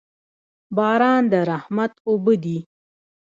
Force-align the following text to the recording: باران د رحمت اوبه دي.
باران 0.75 1.23
د 1.31 1.33
رحمت 1.51 1.93
اوبه 2.07 2.33
دي. 2.43 2.57